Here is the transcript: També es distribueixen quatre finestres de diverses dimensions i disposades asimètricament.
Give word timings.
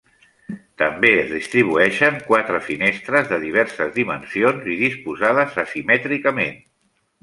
També 0.81 1.11
es 1.17 1.29
distribueixen 1.33 2.17
quatre 2.31 2.63
finestres 2.71 3.31
de 3.35 3.41
diverses 3.47 3.95
dimensions 4.01 4.69
i 4.77 4.83
disposades 4.85 5.65
asimètricament. 5.69 6.63